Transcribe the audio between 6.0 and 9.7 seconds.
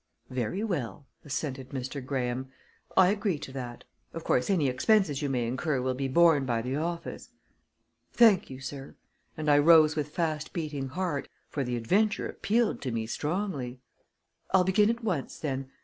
borne by the office." "Thank you, sir," and I